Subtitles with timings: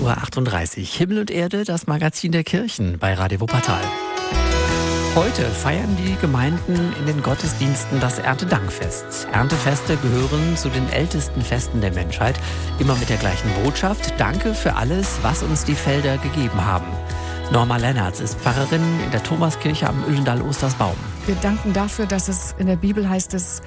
[0.00, 0.84] 6.38 Uhr.
[0.86, 3.82] Himmel und Erde, das Magazin der Kirchen bei Radio Wuppertal.
[5.14, 9.28] Heute feiern die Gemeinden in den Gottesdiensten das Erntedankfest.
[9.32, 12.38] Erntefeste gehören zu den ältesten Festen der Menschheit,
[12.78, 14.14] immer mit der gleichen Botschaft.
[14.18, 16.86] Danke für alles, was uns die Felder gegeben haben.
[17.52, 20.94] Norma Lennartz ist Pfarrerin in der Thomaskirche am Öhlendal-Ostersbaum.
[21.26, 23.60] Wir danken dafür, dass es in der Bibel heißt es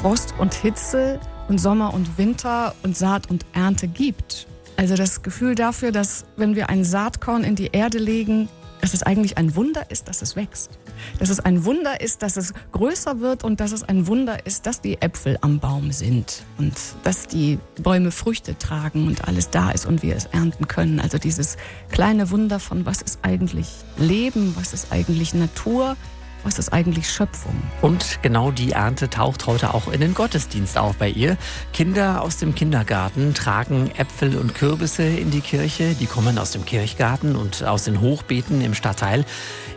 [0.00, 4.46] Frost und Hitze und Sommer und Winter und Saat und Ernte gibt.
[4.84, 8.50] Also das Gefühl dafür, dass wenn wir ein Saatkorn in die Erde legen,
[8.82, 10.78] dass es eigentlich ein Wunder ist, dass es wächst.
[11.18, 14.66] Dass es ein Wunder ist, dass es größer wird und dass es ein Wunder ist,
[14.66, 19.70] dass die Äpfel am Baum sind und dass die Bäume Früchte tragen und alles da
[19.70, 21.00] ist und wir es ernten können.
[21.00, 21.56] Also dieses
[21.90, 25.96] kleine Wunder von was ist eigentlich Leben, was ist eigentlich Natur,
[26.44, 27.54] was ist eigentlich Schöpfung?
[27.80, 31.36] Und genau die Ernte taucht heute auch in den Gottesdienst auf bei ihr.
[31.72, 35.94] Kinder aus dem Kindergarten tragen Äpfel und Kürbisse in die Kirche.
[35.94, 39.24] Die kommen aus dem Kirchgarten und aus den Hochbeeten im Stadtteil.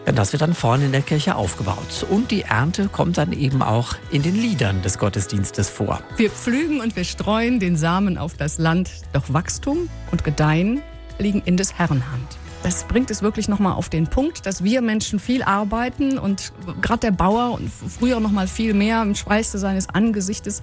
[0.06, 2.06] Das wird dann vorne in der Kirche aufgebaut.
[2.10, 6.02] Und die Ernte kommt dann eben auch in den Liedern des Gottesdienstes vor.
[6.18, 10.82] Wir pflügen und wir streuen den Samen auf das Land, doch Wachstum und Gedeihen
[11.20, 14.82] liegen in des Herrn Hand das bringt es wirklich nochmal auf den Punkt, dass wir
[14.82, 19.58] Menschen viel arbeiten und gerade der Bauer und früher noch mal viel mehr im Schweiße
[19.58, 20.62] seines Angesichtes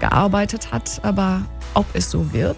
[0.00, 1.00] gearbeitet hat.
[1.02, 1.42] Aber
[1.74, 2.56] ob es so wird,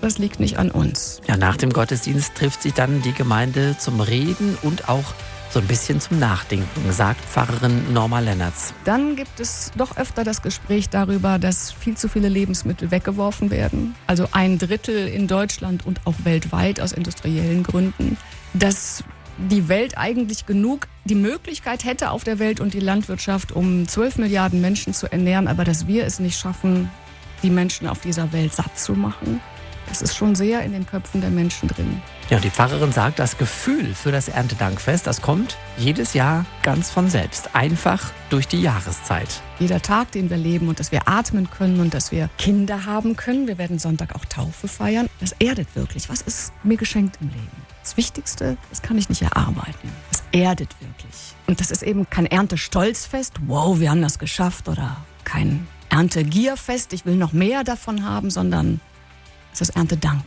[0.00, 1.20] das liegt nicht an uns.
[1.28, 5.14] Ja, nach dem Gottesdienst trifft sich dann die Gemeinde zum Reden und auch
[5.52, 8.72] so ein bisschen zum Nachdenken, sagt Pfarrerin Norma Lennertz.
[8.84, 13.94] Dann gibt es doch öfter das Gespräch darüber, dass viel zu viele Lebensmittel weggeworfen werden.
[14.06, 18.16] Also ein Drittel in Deutschland und auch weltweit aus industriellen Gründen.
[18.54, 19.04] Dass
[19.36, 24.18] die Welt eigentlich genug die Möglichkeit hätte auf der Welt und die Landwirtschaft, um 12
[24.18, 26.90] Milliarden Menschen zu ernähren, aber dass wir es nicht schaffen,
[27.42, 29.40] die Menschen auf dieser Welt satt zu machen.
[29.88, 32.00] Das ist schon sehr in den Köpfen der Menschen drin.
[32.32, 37.10] Ja, die Pfarrerin sagt, das Gefühl für das Erntedankfest, das kommt jedes Jahr ganz von
[37.10, 39.28] selbst, einfach durch die Jahreszeit.
[39.58, 43.16] Jeder Tag, den wir leben und dass wir atmen können und dass wir Kinder haben
[43.16, 46.08] können, wir werden Sonntag auch Taufe feiern, das erdet wirklich.
[46.08, 47.50] Was ist mir geschenkt im Leben?
[47.82, 49.92] Das Wichtigste, das kann ich nicht erarbeiten.
[50.10, 51.34] Das erdet wirklich.
[51.46, 57.04] Und das ist eben kein Erntestolzfest, wow, wir haben das geschafft, oder kein Erntegierfest, ich
[57.04, 58.80] will noch mehr davon haben, sondern
[59.52, 60.22] es ist Erntedank.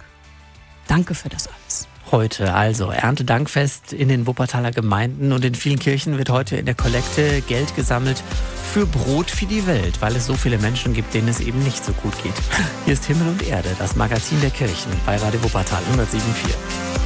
[0.87, 1.87] Danke für das alles.
[2.11, 6.75] Heute also Erntedankfest in den Wuppertaler Gemeinden und in vielen Kirchen wird heute in der
[6.75, 8.21] Kollekte Geld gesammelt
[8.71, 11.83] für Brot für die Welt, weil es so viele Menschen gibt, denen es eben nicht
[11.83, 12.35] so gut geht.
[12.85, 17.04] Hier ist Himmel und Erde, das Magazin der Kirchen bei Radio Wuppertal 107.4.